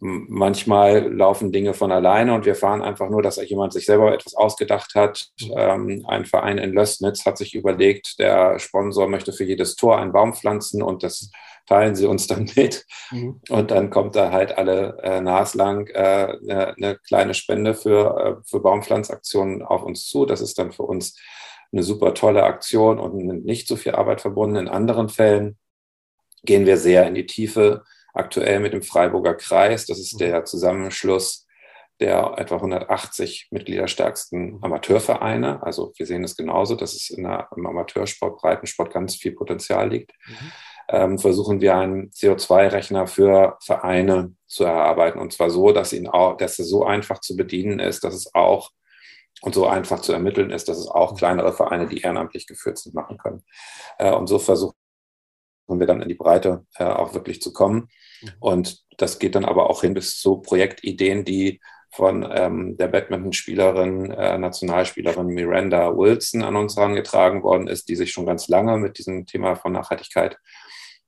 [0.00, 4.34] manchmal laufen Dinge von alleine und wir fahren einfach nur, dass jemand sich selber etwas
[4.34, 5.28] ausgedacht hat.
[5.40, 5.54] Mhm.
[5.56, 10.12] Ähm, ein Verein in Lößnitz hat sich überlegt, der Sponsor möchte für jedes Tor einen
[10.12, 11.30] Baum pflanzen und das
[11.66, 12.86] teilen sie uns dann mit.
[13.10, 13.40] Mhm.
[13.50, 18.48] Und dann kommt da halt alle äh, naslang äh, eine, eine, kleine Spende für, äh,
[18.48, 20.24] für Baumpflanzaktionen auf uns zu.
[20.24, 21.18] Das ist dann für uns
[21.72, 24.56] eine super tolle Aktion und mit nicht so viel Arbeit verbunden.
[24.56, 25.58] In anderen Fällen
[26.42, 29.86] gehen wir sehr in die Tiefe aktuell mit dem Freiburger Kreis.
[29.86, 31.46] Das ist der Zusammenschluss
[32.00, 35.62] der etwa 180 mitgliederstärksten Amateurvereine.
[35.62, 39.90] Also wir sehen es genauso, dass es in der, im Amateursport, Breitensport ganz viel Potenzial
[39.90, 40.12] liegt.
[40.26, 40.52] Mhm.
[40.88, 45.20] Ähm, versuchen wir einen CO2-Rechner für Vereine zu erarbeiten.
[45.20, 48.34] Und zwar so, dass, ihn auch, dass er so einfach zu bedienen ist, dass es
[48.34, 48.70] auch
[49.42, 52.94] und so einfach zu ermitteln ist, dass es auch kleinere Vereine, die ehrenamtlich geführt sind,
[52.94, 53.42] machen können.
[53.98, 54.74] Äh, und so versuchen
[55.78, 57.88] wir dann in die Breite äh, auch wirklich zu kommen.
[58.22, 58.28] Mhm.
[58.40, 61.60] Und das geht dann aber auch hin bis zu Projektideen, die
[61.92, 68.12] von ähm, der Badmintonspielerin, äh, Nationalspielerin Miranda Wilson an uns herangetragen worden ist, die sich
[68.12, 70.38] schon ganz lange mit diesem Thema von Nachhaltigkeit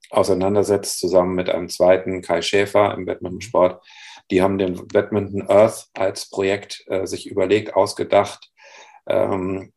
[0.09, 3.83] auseinandersetzt, zusammen mit einem zweiten Kai Schäfer im Badmintonsport.
[4.29, 8.51] Die haben den Badminton Earth als Projekt äh, sich überlegt, ausgedacht.
[9.07, 9.73] Ähm,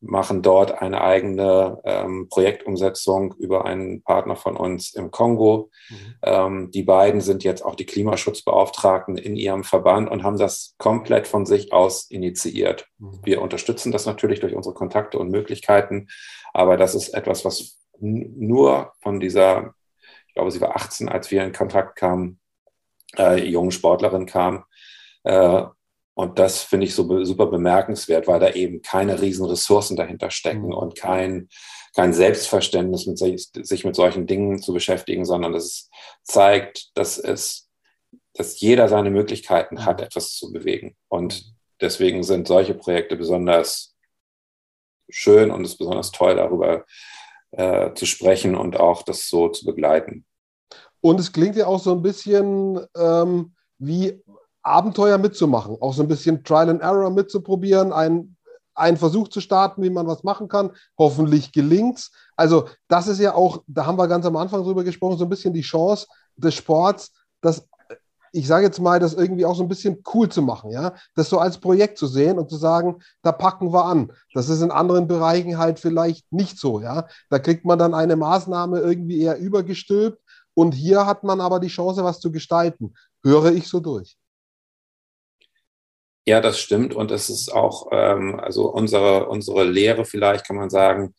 [0.00, 5.70] machen dort eine eigene ähm, Projektumsetzung über einen Partner von uns im Kongo.
[5.90, 6.14] Mhm.
[6.22, 11.28] Ähm, die beiden sind jetzt auch die Klimaschutzbeauftragten in ihrem Verband und haben das komplett
[11.28, 12.86] von sich aus initiiert.
[12.98, 13.20] Mhm.
[13.24, 16.08] Wir unterstützen das natürlich durch unsere Kontakte und Möglichkeiten,
[16.54, 19.74] aber das ist etwas, was nur von dieser,
[20.28, 22.40] ich glaube, sie war 18, als wir in Kontakt kamen,
[23.18, 24.64] äh, jungen Sportlerin kam.
[25.24, 25.64] Äh,
[26.20, 30.66] und das finde ich so super bemerkenswert, weil da eben keine riesen Ressourcen dahinter stecken
[30.66, 30.74] mhm.
[30.74, 31.48] und kein,
[31.94, 35.88] kein Selbstverständnis, mit sich, sich mit solchen Dingen zu beschäftigen, sondern es
[36.22, 37.70] zeigt, dass es,
[38.34, 40.08] dass jeder seine Möglichkeiten hat, mhm.
[40.08, 40.94] etwas zu bewegen.
[41.08, 41.56] Und mhm.
[41.80, 43.96] deswegen sind solche Projekte besonders
[45.08, 46.84] schön und es ist besonders toll, darüber
[47.52, 50.26] äh, zu sprechen und auch das so zu begleiten.
[51.00, 54.22] Und es klingt ja auch so ein bisschen ähm, wie
[54.62, 58.36] Abenteuer mitzumachen, auch so ein bisschen Trial and Error mitzuprobieren, ein,
[58.74, 60.72] einen Versuch zu starten, wie man was machen kann.
[60.98, 62.12] Hoffentlich gelingt's.
[62.36, 65.30] Also das ist ja auch, da haben wir ganz am Anfang drüber gesprochen, so ein
[65.30, 67.66] bisschen die Chance des Sports, das
[68.32, 71.28] ich sage jetzt mal, das irgendwie auch so ein bisschen cool zu machen, ja, das
[71.28, 74.12] so als Projekt zu sehen und zu sagen, da packen wir an.
[74.34, 77.06] Das ist in anderen Bereichen halt vielleicht nicht so, ja.
[77.28, 80.22] Da kriegt man dann eine Maßnahme irgendwie eher übergestülpt
[80.54, 82.94] und hier hat man aber die Chance, was zu gestalten.
[83.22, 84.16] Höre ich so durch.
[86.30, 86.94] Ja, das stimmt.
[86.94, 91.12] Und es ist auch, ähm, also unsere, unsere Lehre vielleicht kann man sagen,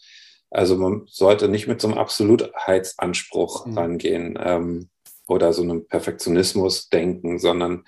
[0.50, 3.78] also man sollte nicht mit so einem Absolutheitsanspruch mhm.
[3.78, 4.89] rangehen ähm,
[5.28, 7.84] oder so einem Perfektionismus denken, sondern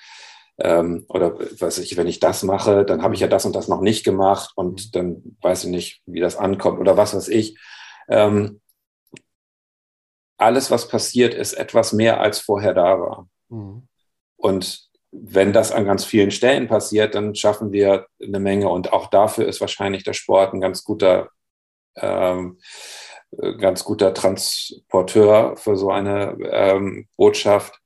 [0.57, 3.69] ähm, oder was ich, wenn ich das mache, dann habe ich ja das und das
[3.69, 4.91] noch nicht gemacht und mhm.
[4.91, 7.57] dann weiß ich nicht, wie das ankommt oder was weiß ich.
[8.09, 8.59] Ähm,
[10.37, 13.29] alles, was passiert, ist etwas mehr als vorher da war.
[13.47, 13.87] Mhm.
[14.35, 18.69] Und wenn das an ganz vielen Stellen passiert, dann schaffen wir eine Menge.
[18.69, 21.29] Und auch dafür ist wahrscheinlich der Sport ein ganz guter,
[21.95, 22.59] ähm,
[23.59, 27.79] ganz guter Transporteur für so eine ähm, Botschaft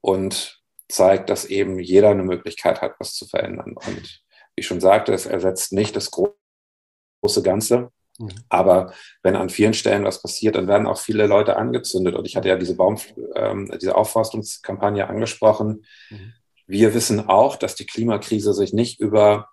[0.00, 3.74] und zeigt, dass eben jeder eine Möglichkeit hat, was zu verändern.
[3.74, 4.22] Und
[4.54, 7.90] wie ich schon sagte, es ersetzt nicht das große Ganze.
[8.18, 8.30] Mhm.
[8.48, 8.92] Aber
[9.22, 12.16] wenn an vielen Stellen was passiert, dann werden auch viele Leute angezündet.
[12.16, 12.98] Und ich hatte ja diese Baum,
[13.36, 15.86] ähm, diese Aufforstungskampagne angesprochen.
[16.10, 16.34] Mhm
[16.72, 19.50] wir wissen auch, dass die Klimakrise sich nicht über,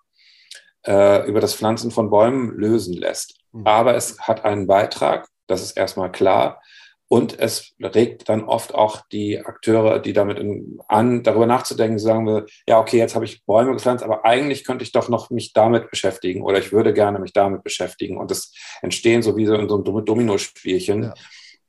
[0.86, 3.38] äh, über das Pflanzen von Bäumen lösen lässt.
[3.52, 3.66] Mhm.
[3.66, 6.62] Aber es hat einen Beitrag, das ist erstmal klar.
[7.08, 12.24] Und es regt dann oft auch die Akteure, die damit in, an, darüber nachzudenken, sagen
[12.24, 15.52] wir, ja, okay, jetzt habe ich Bäume gepflanzt, aber eigentlich könnte ich doch noch mich
[15.52, 18.16] damit beschäftigen oder ich würde gerne mich damit beschäftigen.
[18.16, 21.02] Und es entstehen so wie so in so einem Dominospielchen.
[21.02, 21.14] Ja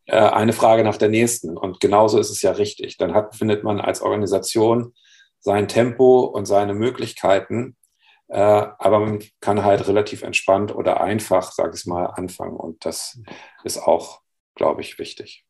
[0.06, 1.58] äh, eine Frage nach der nächsten.
[1.58, 2.98] Und genauso ist es ja richtig.
[2.98, 4.94] Dann hat, findet man als Organisation
[5.42, 7.76] sein Tempo und seine Möglichkeiten.
[8.30, 12.56] Äh, aber man kann halt relativ entspannt oder einfach, sage ich mal, anfangen.
[12.56, 13.20] Und das
[13.66, 14.22] ist auch,
[14.56, 15.46] glaube ich, wichtig.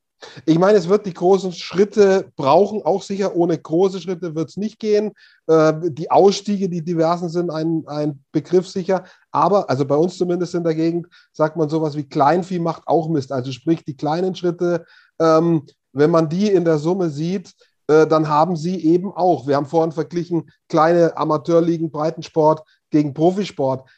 [0.46, 4.58] Ich meine, es wird die großen Schritte brauchen, auch sicher ohne große Schritte wird es
[4.58, 5.14] nicht gehen.
[5.48, 9.04] Äh, die Ausstiege, die diversen sind, ein, ein Begriff sicher.
[9.32, 13.10] Aber, also bei uns zumindest in der Gegend, sagt man sowas wie Kleinvieh macht auch
[13.10, 13.32] Mist.
[13.32, 14.86] Also sprich, die kleinen Schritte,
[15.20, 17.54] ähm, wenn man die in der Summe sieht,
[17.92, 23.90] äh, dann haben sie eben auch, wir haben vorhin verglichen, kleine Amateurligen, Breitensport gegen Profisport.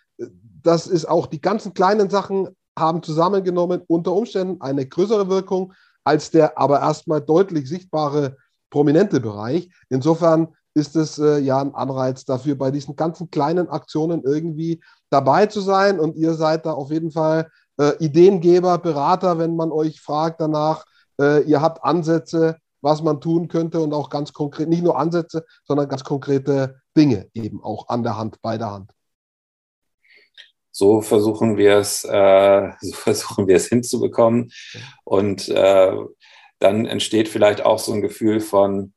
[0.63, 6.31] Das ist auch, die ganzen kleinen Sachen haben zusammengenommen unter Umständen eine größere Wirkung als
[6.31, 8.35] der aber erstmal deutlich sichtbare
[8.69, 9.69] prominente Bereich.
[9.89, 15.45] Insofern ist es äh, ja ein Anreiz dafür, bei diesen ganzen kleinen Aktionen irgendwie dabei
[15.45, 15.99] zu sein.
[15.99, 20.83] Und ihr seid da auf jeden Fall äh, Ideengeber, Berater, wenn man euch fragt danach.
[21.21, 25.45] Äh, ihr habt Ansätze, was man tun könnte und auch ganz konkret, nicht nur Ansätze,
[25.63, 28.91] sondern ganz konkrete Dinge eben auch an der Hand, bei der Hand.
[30.71, 34.51] So versuchen wir es, äh, so versuchen wir es hinzubekommen.
[35.05, 35.95] Und äh,
[36.59, 38.93] dann entsteht vielleicht auch so ein Gefühl von,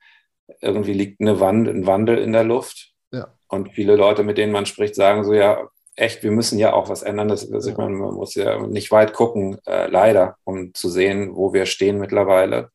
[0.60, 2.92] irgendwie liegt eine Wand, ein Wandel in der Luft.
[3.12, 3.28] Ja.
[3.48, 6.88] Und viele Leute, mit denen man spricht, sagen so, ja, echt, wir müssen ja auch
[6.88, 7.28] was ändern.
[7.28, 11.36] Das, also ich meine, man muss ja nicht weit gucken, äh, leider, um zu sehen,
[11.36, 12.70] wo wir stehen mittlerweile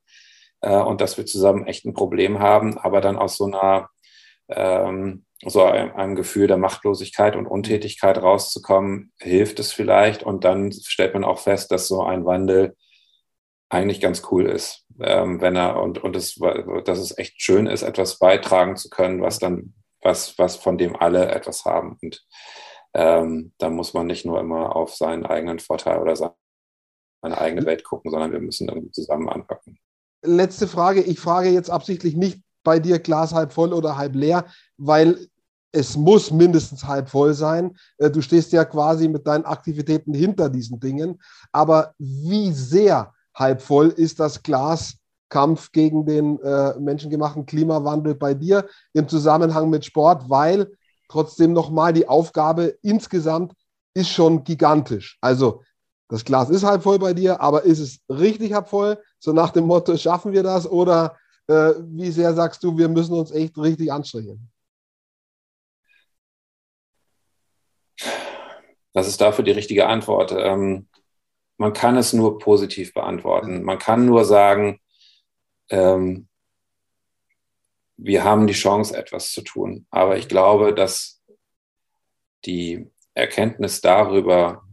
[0.62, 3.90] äh, und dass wir zusammen echt ein Problem haben, aber dann aus so einer
[4.50, 10.24] ähm, so einem, Gefühl der Machtlosigkeit und Untätigkeit rauszukommen, hilft es vielleicht.
[10.24, 12.76] Und dann stellt man auch fest, dass so ein Wandel
[13.70, 16.40] eigentlich ganz cool ist, ähm, wenn er und, und es,
[16.86, 20.96] dass es echt schön ist, etwas beitragen zu können, was dann, was, was von dem
[20.96, 21.98] alle etwas haben.
[22.02, 22.24] Und
[22.94, 26.34] ähm, da muss man nicht nur immer auf seinen eigenen Vorteil oder seine
[27.24, 29.80] eigene Welt gucken, sondern wir müssen irgendwie zusammen anpacken
[30.22, 31.02] letzte Frage.
[31.02, 34.46] Ich frage jetzt absichtlich nicht bei dir Glas halb voll oder halb leer,
[34.78, 35.28] weil
[35.72, 37.76] es muss mindestens halb voll sein.
[37.98, 41.22] Äh, du stehst ja quasi mit deinen Aktivitäten hinter diesen Dingen.
[41.52, 44.98] Aber wie sehr halb voll ist das Glas
[45.30, 50.70] Kampf gegen den äh, menschengemachten Klimawandel bei dir im Zusammenhang mit Sport, weil
[51.08, 53.54] trotzdem nochmal die Aufgabe insgesamt
[53.94, 55.18] ist schon gigantisch.
[55.22, 55.64] Also
[56.12, 59.02] das Glas ist halb voll bei dir, aber ist es richtig halb voll?
[59.18, 60.70] So nach dem Motto, schaffen wir das?
[60.70, 64.52] Oder äh, wie sehr sagst du, wir müssen uns echt richtig anstrengen?
[68.92, 70.34] Was ist dafür die richtige Antwort?
[70.38, 70.90] Ähm,
[71.56, 73.64] man kann es nur positiv beantworten.
[73.64, 74.82] Man kann nur sagen,
[75.70, 76.28] ähm,
[77.96, 79.86] wir haben die Chance, etwas zu tun.
[79.92, 81.24] Aber ich glaube, dass
[82.44, 84.68] die Erkenntnis darüber,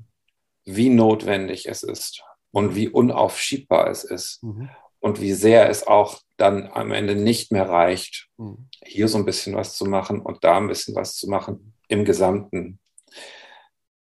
[0.69, 4.71] wie notwendig es ist und wie unaufschiebbar es ist mhm.
[5.01, 8.69] und wie sehr es auch dann am Ende nicht mehr reicht, mhm.
[8.85, 12.05] hier so ein bisschen was zu machen und da ein bisschen was zu machen im
[12.05, 12.79] Gesamten.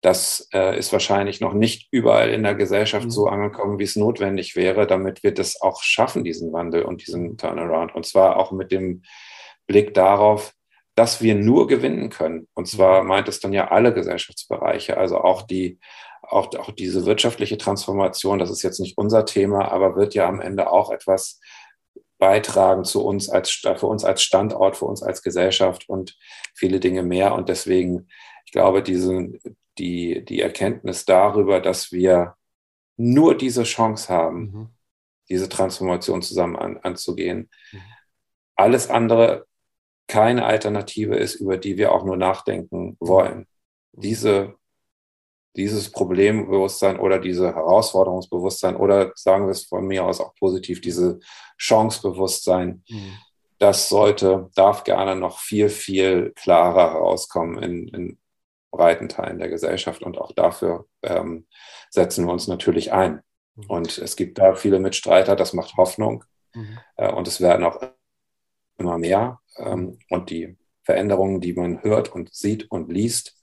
[0.01, 3.11] Das äh, ist wahrscheinlich noch nicht überall in der Gesellschaft mhm.
[3.11, 7.37] so angekommen, wie es notwendig wäre, damit wir das auch schaffen, diesen Wandel und diesen
[7.37, 7.95] Turnaround.
[7.95, 9.01] Und zwar auch mit dem
[9.65, 10.53] Blick darauf,
[10.93, 12.47] dass wir nur gewinnen können.
[12.53, 13.09] Und zwar mhm.
[13.09, 15.79] meint es dann ja alle Gesellschaftsbereiche, also auch die,
[16.29, 20.41] auch, auch diese wirtschaftliche Transformation, das ist jetzt nicht unser Thema, aber wird ja am
[20.41, 21.39] Ende auch etwas
[22.17, 26.17] beitragen zu uns als, für uns als Standort, für uns als Gesellschaft und
[26.53, 27.35] viele Dinge mehr.
[27.35, 28.07] Und deswegen,
[28.45, 29.29] ich glaube, diese,
[29.77, 32.35] die, die Erkenntnis darüber, dass wir
[32.97, 34.69] nur diese Chance haben, mhm.
[35.29, 37.49] diese Transformation zusammen an, anzugehen.
[37.71, 37.81] Mhm.
[38.55, 39.45] Alles andere
[40.07, 43.47] keine Alternative ist, über die wir auch nur nachdenken wollen.
[43.91, 44.01] Mhm.
[44.01, 44.55] Diese,
[45.55, 51.19] dieses Problembewusstsein oder diese Herausforderungsbewusstsein oder sagen wir es von mir aus auch positiv, diese
[51.57, 53.17] Chancebewusstsein, mhm.
[53.59, 58.17] das sollte, darf gerne noch viel, viel klarer herauskommen in, in
[58.71, 61.47] breiten Teilen der Gesellschaft und auch dafür ähm,
[61.89, 63.21] setzen wir uns natürlich ein.
[63.55, 63.65] Mhm.
[63.67, 66.77] Und es gibt da viele Mitstreiter, das macht Hoffnung mhm.
[66.97, 67.81] äh, und es werden auch
[68.77, 69.39] immer mehr.
[69.57, 73.34] Ähm, und die Veränderungen, die man hört und sieht und liest,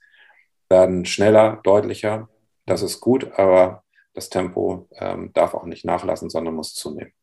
[0.73, 2.29] werden schneller, deutlicher.
[2.65, 3.83] Das ist gut, aber
[4.15, 7.13] das Tempo ähm, darf auch nicht nachlassen, sondern muss zunehmen.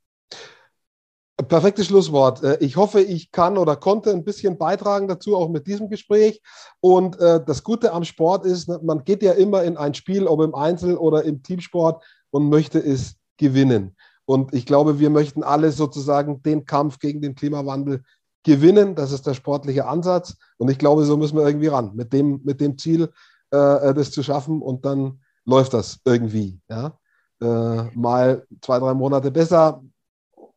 [1.48, 2.44] Perfektes Schlusswort.
[2.44, 6.40] Äh, ich hoffe, ich kann oder konnte ein bisschen beitragen dazu, auch mit diesem Gespräch.
[6.78, 10.42] Und äh, das Gute am Sport ist, man geht ja immer in ein Spiel, ob
[10.42, 13.96] im Einzel- oder im Teamsport und möchte es gewinnen.
[14.26, 18.04] Und ich glaube, wir möchten alle sozusagen den Kampf gegen den Klimawandel
[18.44, 18.94] gewinnen.
[18.94, 20.36] Das ist der sportliche Ansatz.
[20.56, 23.08] Und ich glaube, so müssen wir irgendwie ran, mit dem, mit dem Ziel,
[23.50, 24.62] äh, das zu schaffen.
[24.62, 26.60] Und dann läuft das irgendwie.
[26.68, 26.98] Ja?
[27.40, 29.82] Äh, mal zwei, drei Monate besser,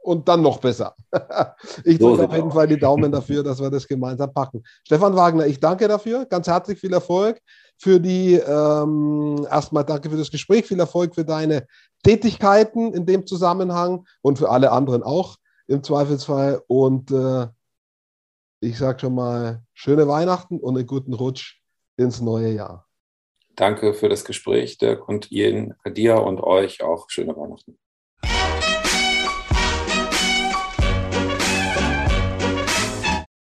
[0.04, 0.96] und dann noch besser.
[1.86, 4.64] ich drücke auf jeden Fall die Daumen dafür, dass wir das gemeinsam packen.
[4.86, 6.26] Stefan Wagner, ich danke dafür.
[6.26, 7.42] Ganz herzlich viel Erfolg
[7.78, 11.66] für die, ähm, erstmal danke für das Gespräch, viel Erfolg für deine
[12.04, 16.62] Tätigkeiten in dem Zusammenhang und für alle anderen auch im Zweifelsfall.
[16.68, 17.48] Und äh,
[18.60, 21.62] ich sage schon mal schöne Weihnachten und einen guten Rutsch
[21.98, 22.88] ins neue Jahr.
[23.56, 27.78] Danke für das Gespräch, Dirk, und Ihnen, dir und euch auch schöne Weihnachten.